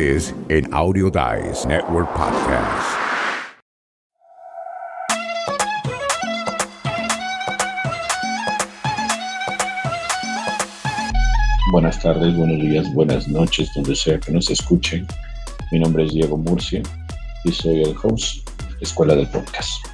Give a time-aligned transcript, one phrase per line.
[0.00, 2.98] es en Audio Dice Network Podcast.
[11.70, 15.06] Buenas tardes, buenos días, buenas noches, donde sea que nos escuchen.
[15.70, 16.82] Mi nombre es Diego Murcia
[17.44, 18.48] y soy el host
[18.80, 19.84] Escuela del Podcast.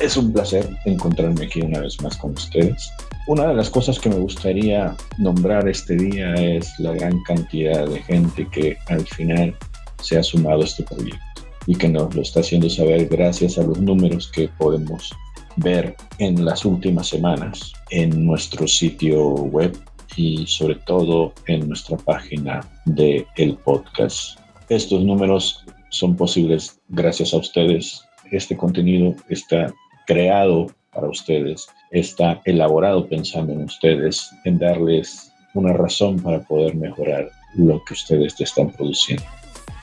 [0.00, 2.90] Es un placer encontrarme aquí una vez más con ustedes.
[3.28, 8.02] Una de las cosas que me gustaría nombrar este día es la gran cantidad de
[8.02, 9.56] gente que al final
[10.00, 11.22] se ha sumado a este proyecto
[11.68, 15.14] y que nos lo está haciendo saber gracias a los números que podemos
[15.56, 19.76] ver en las últimas semanas en nuestro sitio web
[20.16, 24.40] y sobre todo en nuestra página de el podcast.
[24.68, 28.04] Estos números son posibles gracias a ustedes.
[28.32, 29.72] Este contenido está
[30.08, 37.30] creado para ustedes, está elaborado pensando en ustedes, en darles una razón para poder mejorar
[37.54, 39.24] lo que ustedes te están produciendo.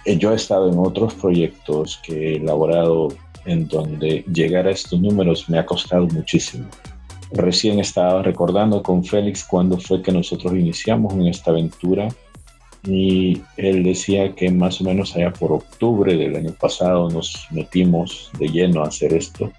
[0.05, 3.09] Eh, yo he estado en otros proyectos que he elaborado
[3.45, 6.67] en donde llegar a estos números me ha costado muchísimo.
[7.31, 12.08] Recién estaba recordando con Félix cuando fue que nosotros iniciamos en esta aventura
[12.84, 18.31] y él decía que más o menos allá por octubre del año pasado nos metimos
[18.39, 19.52] de lleno a hacer esto.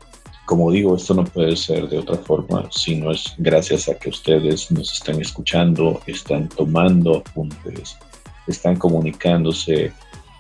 [0.50, 4.68] Como digo, esto no puede ser de otra forma, sino es gracias a que ustedes
[4.72, 7.96] nos están escuchando, están tomando apuntes,
[8.48, 9.92] están comunicándose,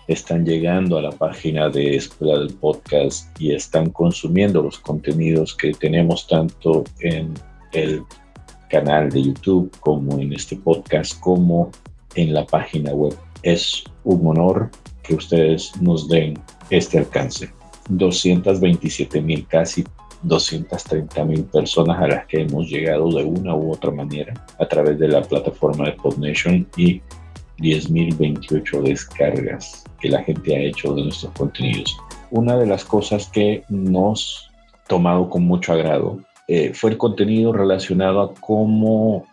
[0.08, 5.70] están llegando a la página de Escuela del Podcast y están consumiendo los contenidos que
[5.74, 7.32] tenemos tanto en
[7.70, 8.02] el
[8.68, 11.70] canal de YouTube como en este podcast, como
[12.16, 13.16] en la página web.
[13.44, 14.72] Es un honor
[15.04, 16.34] que ustedes nos den
[16.68, 17.48] este alcance.
[17.90, 19.84] 227 mil, casi
[20.22, 24.98] 230 mil personas a las que hemos llegado de una u otra manera a través
[24.98, 27.00] de la plataforma de PodNation y
[27.58, 31.96] 10.028 descargas que la gente ha hecho de nuestros contenidos.
[32.30, 34.50] Una de las cosas que nos
[34.88, 39.24] tomado con mucho agrado eh, fue el contenido relacionado a cómo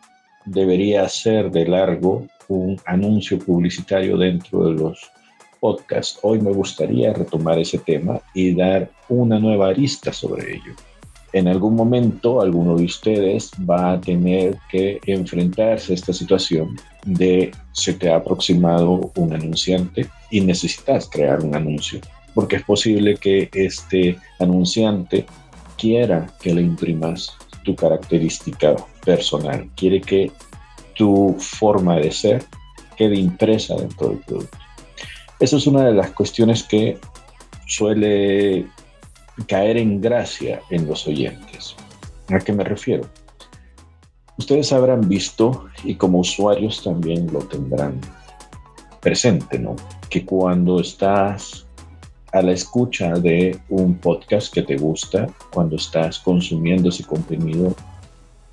[0.45, 5.11] debería ser de largo un anuncio publicitario dentro de los
[5.59, 6.19] podcasts.
[6.21, 10.73] Hoy me gustaría retomar ese tema y dar una nueva arista sobre ello.
[11.33, 17.51] En algún momento alguno de ustedes va a tener que enfrentarse a esta situación de
[17.73, 21.99] se te ha aproximado un anunciante y necesitas crear un anuncio,
[22.33, 25.25] porque es posible que este anunciante
[25.77, 28.75] quiera que le imprimas tu característica
[29.05, 30.31] personal, quiere que
[30.95, 32.43] tu forma de ser
[32.95, 34.57] quede impresa dentro del producto.
[35.39, 36.97] Esa es una de las cuestiones que
[37.67, 38.65] suele
[39.47, 41.75] caer en gracia en los oyentes.
[42.29, 43.07] ¿A qué me refiero?
[44.37, 47.99] Ustedes habrán visto y como usuarios también lo tendrán
[48.99, 49.75] presente, ¿no?
[50.09, 51.67] Que cuando estás
[52.33, 57.75] a la escucha de un podcast que te gusta, cuando estás consumiendo ese contenido,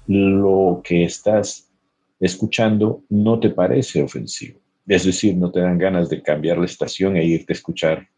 [0.06, 1.70] lo que estás
[2.20, 4.63] escuchando no te parece ofensivo.
[4.86, 8.08] Es decir, no te dan ganas de cambiar la estación e irte a escuchar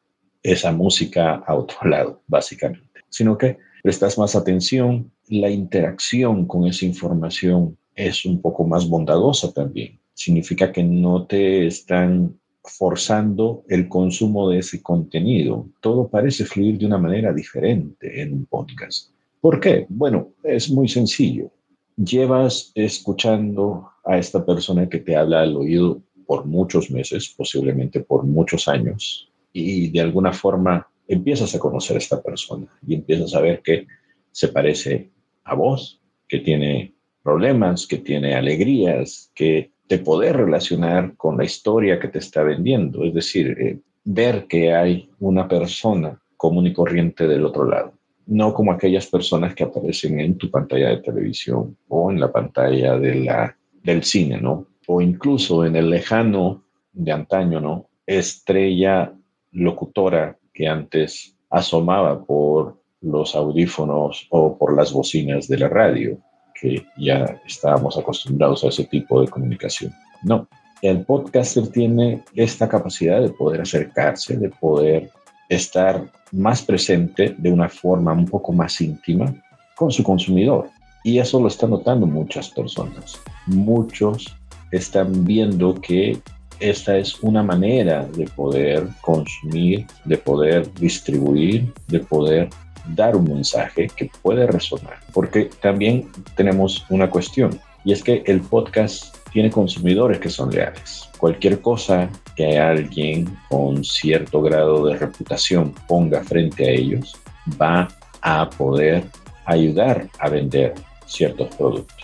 [0.42, 6.84] esa música a otro lado, básicamente, sino que prestas más atención, la interacción con esa
[6.84, 9.98] información es un poco más bondadosa también.
[10.14, 15.68] Significa que no te están forzando el consumo de ese contenido.
[15.80, 19.10] Todo parece fluir de una manera diferente en un podcast.
[19.40, 19.86] ¿Por qué?
[19.88, 21.50] Bueno, es muy sencillo.
[21.96, 28.24] Llevas escuchando a esta persona que te habla al oído por muchos meses, posiblemente por
[28.24, 33.40] muchos años, y de alguna forma empiezas a conocer a esta persona y empiezas a
[33.40, 33.86] ver que
[34.32, 35.10] se parece
[35.44, 41.98] a vos, que tiene problemas, que tiene alegrías, que te puede relacionar con la historia
[41.98, 47.26] que te está vendiendo, es decir, eh, ver que hay una persona común y corriente
[47.26, 47.92] del otro lado,
[48.26, 52.98] no como aquellas personas que aparecen en tu pantalla de televisión o en la pantalla
[52.98, 54.66] de la, del cine, ¿no?
[54.86, 57.88] O incluso en el lejano de antaño, ¿no?
[58.06, 59.12] Estrella
[59.52, 66.18] locutora que antes asomaba por los audífonos o por las bocinas de la radio,
[66.58, 69.92] que ya estábamos acostumbrados a ese tipo de comunicación.
[70.22, 70.48] No,
[70.82, 75.10] el podcaster tiene esta capacidad de poder acercarse, de poder
[75.48, 79.34] estar más presente de una forma un poco más íntima
[79.74, 80.68] con su consumidor.
[81.04, 83.20] Y eso lo están notando muchas personas.
[83.46, 84.36] Muchos
[84.70, 86.18] están viendo que
[86.60, 92.48] esta es una manera de poder consumir, de poder distribuir, de poder
[92.94, 94.98] dar un mensaje que puede resonar.
[95.12, 101.08] Porque también tenemos una cuestión y es que el podcast tiene consumidores que son leales.
[101.18, 107.14] Cualquier cosa que alguien con cierto grado de reputación ponga frente a ellos
[107.60, 107.88] va
[108.22, 109.04] a poder
[109.44, 110.74] ayudar a vender
[111.06, 111.96] ciertos productos.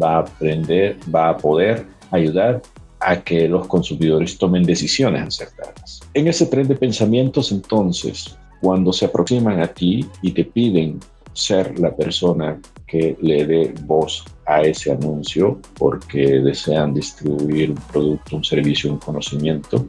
[0.00, 2.62] Va a aprender, va a poder ayudar
[3.00, 6.00] a que los consumidores tomen decisiones acertadas.
[6.14, 10.98] En ese tren de pensamientos, entonces, cuando se aproximan a ti y te piden
[11.32, 18.36] ser la persona que le dé voz a ese anuncio porque desean distribuir un producto,
[18.36, 19.86] un servicio, un conocimiento,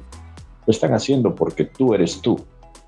[0.66, 2.38] lo están haciendo porque tú eres tú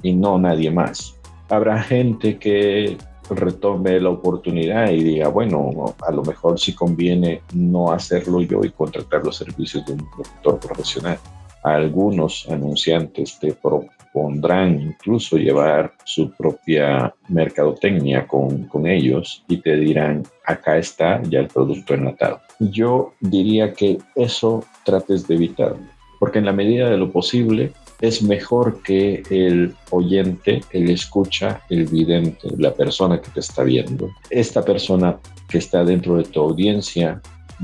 [0.03, 1.15] y no nadie más.
[1.47, 2.97] Habrá gente que
[3.29, 8.71] retome la oportunidad y diga, bueno, a lo mejor si conviene no hacerlo yo y
[8.71, 11.17] contratar los servicios de un doctor profesional.
[11.63, 20.23] Algunos anunciantes te propondrán incluso llevar su propia mercadotecnia con, con ellos y te dirán,
[20.45, 22.39] acá está ya el producto enlatado.
[22.59, 25.85] Yo diría que eso trates de evitarlo,
[26.19, 31.85] porque en la medida de lo posible es mejor que el oyente, el escucha, el
[31.85, 34.09] vidente, la persona que te está viendo.
[34.29, 35.17] Esta persona
[35.49, 37.21] que está dentro de tu audiencia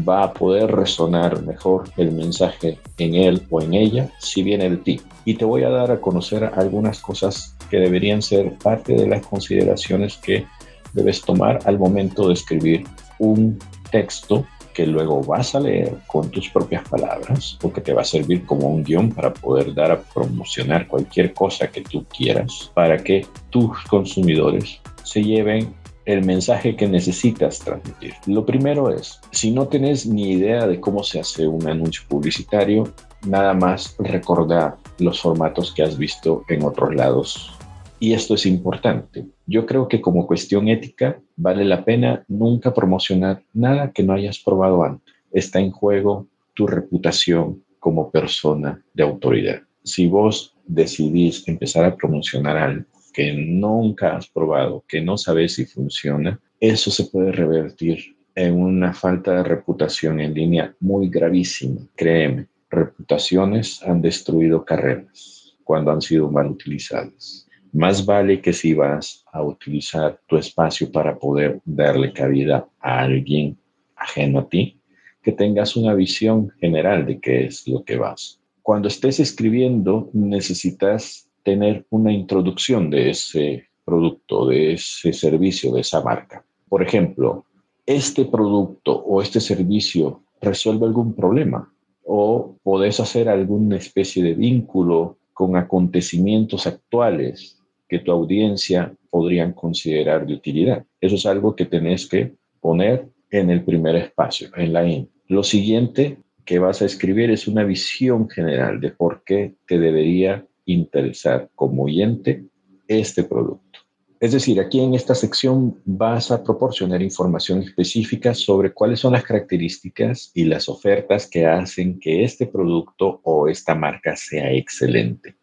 [0.08, 4.78] va a poder resonar mejor el mensaje en él o en ella si viene de
[4.78, 5.02] ti.
[5.24, 9.26] Y te voy a dar a conocer algunas cosas que deberían ser parte de las
[9.26, 10.46] consideraciones que
[10.94, 12.86] debes tomar al momento de escribir
[13.20, 13.58] un
[13.92, 18.46] texto que luego vas a leer con tus propias palabras, porque te va a servir
[18.46, 23.26] como un guion para poder dar a promocionar cualquier cosa que tú quieras, para que
[23.50, 25.74] tus consumidores se lleven
[26.06, 28.14] el mensaje que necesitas transmitir.
[28.28, 32.94] Lo primero es, si no tienes ni idea de cómo se hace un anuncio publicitario,
[33.26, 37.58] nada más recordar los formatos que has visto en otros lados.
[38.00, 39.26] Y esto es importante.
[39.48, 44.40] Yo creo que como cuestión ética vale la pena nunca promocionar nada que no hayas
[44.40, 45.14] probado antes.
[45.32, 49.62] Está en juego tu reputación como persona de autoridad.
[49.84, 55.66] Si vos decidís empezar a promocionar algo que nunca has probado, que no sabes si
[55.66, 61.82] funciona, eso se puede revertir en una falta de reputación en línea muy gravísima.
[61.96, 67.45] Créeme, reputaciones han destruido carreras cuando han sido mal utilizadas.
[67.76, 73.58] Más vale que si vas a utilizar tu espacio para poder darle cabida a alguien
[73.98, 74.80] ajeno a ti,
[75.22, 78.40] que tengas una visión general de qué es lo que vas.
[78.62, 86.02] Cuando estés escribiendo, necesitas tener una introducción de ese producto, de ese servicio, de esa
[86.02, 86.46] marca.
[86.70, 87.44] Por ejemplo,
[87.86, 91.70] este producto o este servicio resuelve algún problema
[92.06, 97.55] o podés hacer alguna especie de vínculo con acontecimientos actuales
[97.88, 100.86] que tu audiencia podrían considerar de utilidad.
[101.00, 105.10] Eso es algo que tenés que poner en el primer espacio, en la in.
[105.28, 110.46] Lo siguiente que vas a escribir es una visión general de por qué te debería
[110.66, 112.46] interesar como oyente
[112.88, 113.80] este producto.
[114.20, 119.24] Es decir, aquí en esta sección vas a proporcionar información específica sobre cuáles son las
[119.24, 125.36] características y las ofertas que hacen que este producto o esta marca sea excelente.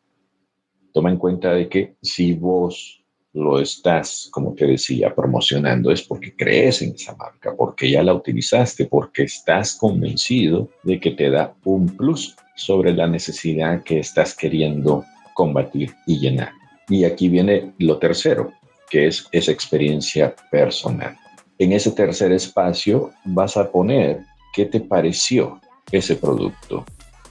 [0.92, 3.02] Toma en cuenta de que si vos
[3.34, 8.14] lo estás, como te decía, promocionando es porque crees en esa marca, porque ya la
[8.14, 14.34] utilizaste, porque estás convencido de que te da un plus sobre la necesidad que estás
[14.34, 15.04] queriendo
[15.34, 16.52] combatir y llenar.
[16.88, 18.52] Y aquí viene lo tercero,
[18.90, 21.16] que es esa experiencia personal.
[21.58, 24.20] En ese tercer espacio vas a poner
[24.52, 26.84] qué te pareció ese producto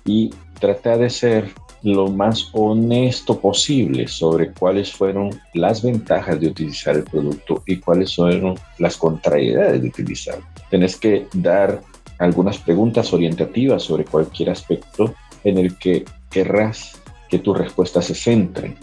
[0.04, 1.50] y trata de ser
[1.84, 8.16] lo más honesto posible sobre cuáles fueron las ventajas de utilizar el producto y cuáles
[8.16, 10.46] fueron las contrariedades de utilizarlo.
[10.70, 11.82] Tienes que dar
[12.20, 18.76] algunas preguntas orientativas sobre cualquier aspecto en el que querrás que tu respuesta se centre.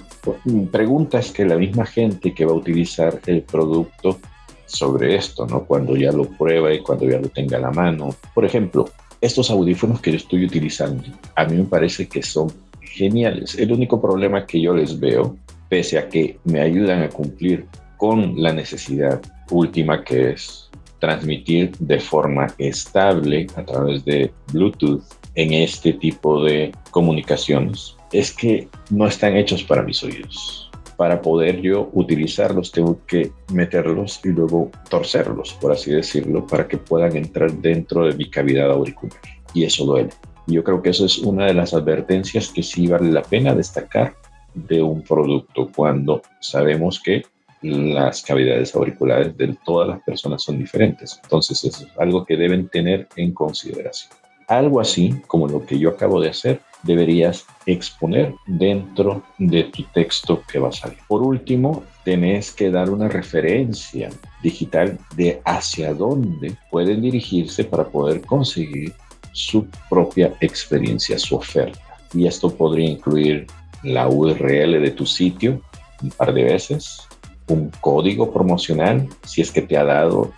[0.72, 4.18] Preguntas que la misma gente que va a utilizar el producto
[4.66, 5.64] sobre esto, ¿no?
[5.64, 8.14] Cuando ya lo prueba y cuando ya lo tenga a la mano.
[8.34, 8.90] Por ejemplo,
[9.20, 12.52] estos audífonos que yo estoy utilizando, a mí me parece que son
[12.88, 13.56] geniales.
[13.58, 15.36] El único problema que yo les veo,
[15.68, 17.66] pese a que me ayudan a cumplir
[17.96, 25.02] con la necesidad última que es transmitir de forma estable a través de Bluetooth
[25.34, 30.70] en este tipo de comunicaciones, es que no están hechos para mis oídos.
[30.96, 36.76] Para poder yo utilizarlos tengo que meterlos y luego torcerlos, por así decirlo, para que
[36.76, 39.20] puedan entrar dentro de mi cavidad auricular.
[39.54, 40.10] Y eso duele.
[40.48, 44.14] Yo creo que eso es una de las advertencias que sí vale la pena destacar
[44.54, 47.22] de un producto cuando sabemos que
[47.60, 51.20] las cavidades auriculares de todas las personas son diferentes.
[51.22, 54.10] Entonces es algo que deben tener en consideración.
[54.46, 60.42] Algo así como lo que yo acabo de hacer, deberías exponer dentro de tu texto
[60.50, 60.96] que va a salir.
[61.08, 64.08] Por último, tenés que dar una referencia
[64.42, 68.94] digital de hacia dónde pueden dirigirse para poder conseguir
[69.32, 71.80] su propia experiencia, su oferta.
[72.14, 73.46] Y esto podría incluir
[73.82, 75.60] la URL de tu sitio
[76.02, 77.00] un par de veces,
[77.48, 80.32] un código promocional, si es que te ha dado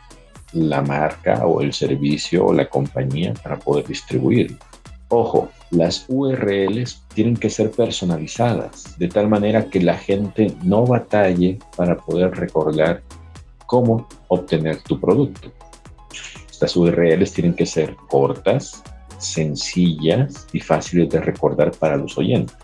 [0.52, 4.56] la marca o el servicio o la compañía para poder distribuirlo.
[5.09, 11.59] Ojo, las URLs tienen que ser personalizadas de tal manera que la gente no batalle
[11.76, 13.02] para poder recordar
[13.66, 15.52] cómo obtener tu producto.
[16.60, 18.82] Estas URLs tienen que ser cortas,
[19.16, 22.54] sencillas y fáciles de recordar para los oyentes.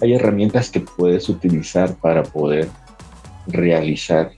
[0.00, 2.66] Hay herramientas que puedes utilizar para poder
[3.46, 4.32] realizar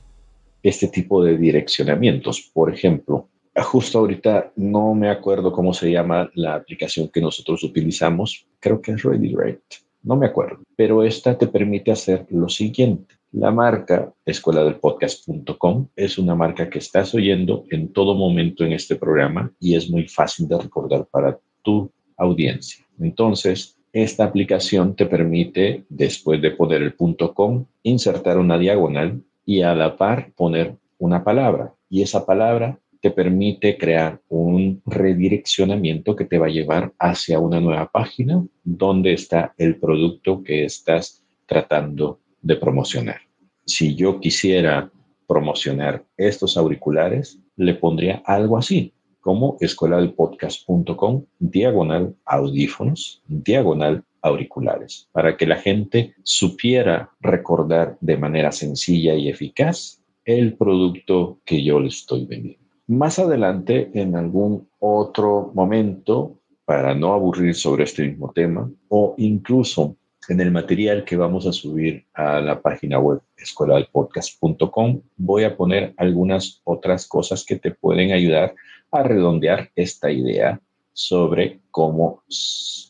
[0.62, 2.50] este tipo de direccionamientos.
[2.52, 8.46] Por ejemplo, justo ahorita no me acuerdo cómo se llama la aplicación que nosotros utilizamos.
[8.60, 9.78] Creo que es ReadyRate.
[10.02, 10.58] No me acuerdo.
[10.76, 13.14] Pero esta te permite hacer lo siguiente.
[13.38, 18.72] La marca escuela del podcast.com es una marca que estás oyendo en todo momento en
[18.72, 22.86] este programa y es muy fácil de recordar para tu audiencia.
[22.98, 29.60] Entonces, esta aplicación te permite, después de poner el punto .com, insertar una diagonal y
[29.60, 31.74] a la par poner una palabra.
[31.90, 37.60] Y esa palabra te permite crear un redireccionamiento que te va a llevar hacia una
[37.60, 43.25] nueva página donde está el producto que estás tratando de promocionar.
[43.66, 44.90] Si yo quisiera
[45.26, 55.46] promocionar estos auriculares, le pondría algo así, como escueladelpodcast.com, diagonal audífonos, diagonal auriculares, para que
[55.46, 62.24] la gente supiera recordar de manera sencilla y eficaz el producto que yo le estoy
[62.24, 62.64] vendiendo.
[62.86, 69.96] Más adelante, en algún otro momento, para no aburrir sobre este mismo tema, o incluso
[70.28, 75.94] en el material que vamos a subir a la página web escueladelpodcast.com, voy a poner
[75.96, 78.54] algunas otras cosas que te pueden ayudar
[78.90, 80.60] a redondear esta idea
[80.92, 82.22] sobre cómo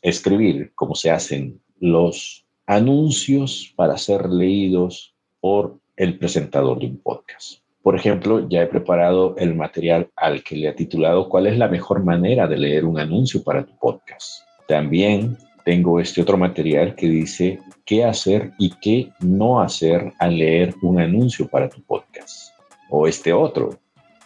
[0.02, 7.60] escribir, cómo se hacen los anuncios para ser leídos por el presentador de un podcast.
[7.82, 11.68] Por ejemplo, ya he preparado el material al que le he titulado ¿Cuál es la
[11.68, 14.42] mejor manera de leer un anuncio para tu podcast?
[14.66, 20.72] También tengo este otro material que dice qué hacer y qué no hacer al leer
[20.80, 22.52] un anuncio para tu podcast.
[22.88, 23.76] O este otro,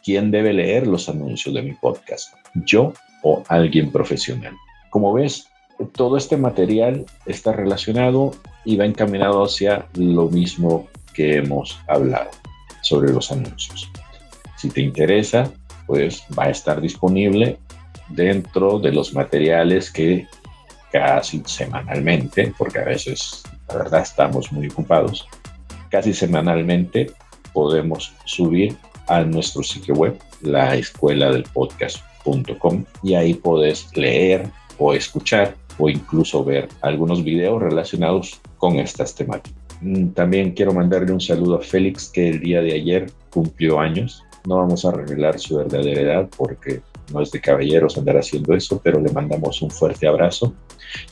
[0.05, 2.35] ¿quién debe leer los anuncios de mi podcast?
[2.67, 2.93] ¿Yo
[3.23, 4.53] o alguien profesional?
[4.91, 5.47] Como ves,
[5.95, 8.33] todo este material está relacionado
[8.67, 12.33] y va encaminado hacia lo mismo que hemos hablado
[12.83, 13.91] sobre los anuncios.
[14.57, 15.51] Si te interesa,
[15.87, 17.57] pues va a estar disponible
[18.11, 20.27] dentro de los materiales que
[20.93, 25.27] casi semanalmente, porque a veces la verdad estamos muy ocupados,
[25.91, 27.11] casi semanalmente
[27.53, 34.95] podemos subir a nuestro sitio web, la escuela del podcast.com, y ahí puedes leer o
[34.95, 39.61] escuchar o incluso ver algunos videos relacionados con estas temáticas.
[39.81, 44.23] Mm, también quiero mandarle un saludo a Félix, que el día de ayer cumplió años.
[44.47, 46.81] No vamos a revelar su verdadera edad porque
[47.13, 50.55] no es de caballeros andar haciendo eso, pero le mandamos un fuerte abrazo.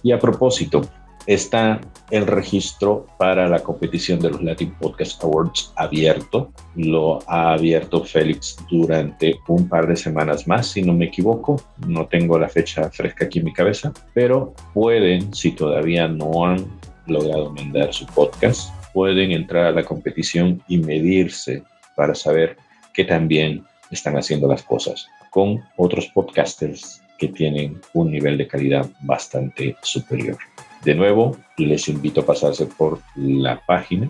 [0.02, 0.82] Y a propósito,
[1.28, 1.78] está
[2.10, 6.50] el registro para la competición de los Latin Podcast Awards abierto.
[6.74, 11.60] Lo ha abierto Félix durante un par de semanas más, si no me equivoco.
[11.86, 16.66] No tengo la fecha fresca aquí en mi cabeza, pero pueden, si todavía no han
[17.06, 21.62] logrado mandar su podcast, pueden entrar a la competición y medirse
[21.94, 22.56] para saber
[22.94, 28.86] que también están haciendo las cosas con otros podcasters que tienen un nivel de calidad
[29.00, 30.38] bastante superior.
[30.84, 34.08] De nuevo, les invito a pasarse por la página.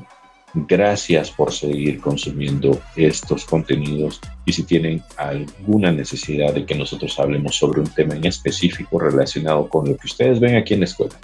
[0.54, 7.56] Gracias por seguir consumiendo estos contenidos y si tienen alguna necesidad de que nosotros hablemos
[7.56, 11.14] sobre un tema en específico relacionado con lo que ustedes ven aquí en la escuela,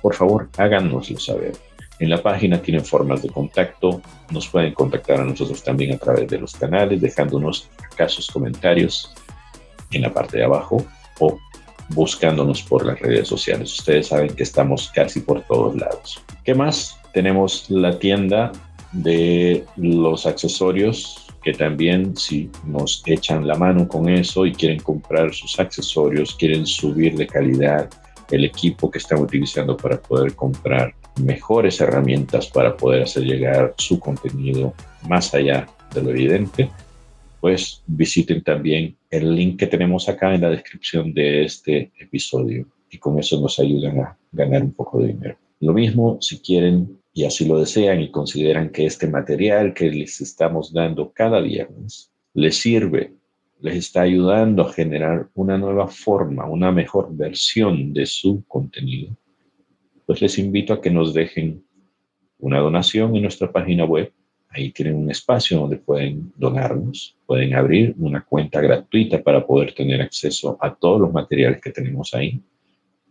[0.00, 1.52] por favor háganoslo saber.
[1.98, 6.28] En la página tienen formas de contacto, nos pueden contactar a nosotros también a través
[6.28, 9.12] de los canales, dejándonos casos comentarios
[9.92, 10.84] en la parte de abajo
[11.20, 11.38] o
[11.90, 13.72] buscándonos por las redes sociales.
[13.78, 16.22] Ustedes saben que estamos casi por todos lados.
[16.44, 16.98] ¿Qué más?
[17.12, 18.50] Tenemos la tienda
[18.92, 25.32] de los accesorios que también si nos echan la mano con eso y quieren comprar
[25.34, 27.90] sus accesorios, quieren subir de calidad,
[28.30, 33.98] el equipo que están utilizando para poder comprar mejores herramientas para poder hacer llegar su
[33.98, 34.74] contenido
[35.08, 36.70] más allá de lo evidente,
[37.40, 42.98] pues visiten también el link que tenemos acá en la descripción de este episodio y
[42.98, 45.36] con eso nos ayudan a ganar un poco de dinero.
[45.60, 50.20] Lo mismo si quieren y así lo desean y consideran que este material que les
[50.20, 53.12] estamos dando cada viernes les sirve,
[53.60, 59.16] les está ayudando a generar una nueva forma, una mejor versión de su contenido,
[60.06, 61.64] pues les invito a que nos dejen
[62.38, 64.12] una donación en nuestra página web.
[64.50, 70.00] Ahí tienen un espacio donde pueden donarnos, pueden abrir una cuenta gratuita para poder tener
[70.00, 72.40] acceso a todos los materiales que tenemos ahí.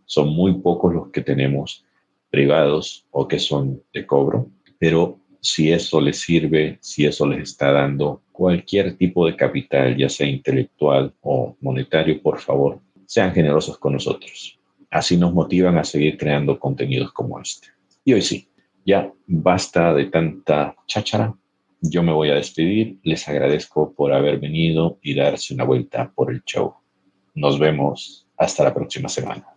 [0.06, 1.84] Son muy pocos los que tenemos
[2.30, 4.48] privados o que son de cobro,
[4.78, 10.08] pero si eso les sirve, si eso les está dando cualquier tipo de capital, ya
[10.08, 14.58] sea intelectual o monetario, por favor, sean generosos con nosotros.
[14.94, 17.66] Así nos motivan a seguir creando contenidos como este.
[18.04, 18.46] Y hoy sí,
[18.86, 21.34] ya basta de tanta cháchara.
[21.80, 22.98] Yo me voy a despedir.
[23.02, 26.74] Les agradezco por haber venido y darse una vuelta por el show.
[27.34, 29.53] Nos vemos hasta la próxima semana.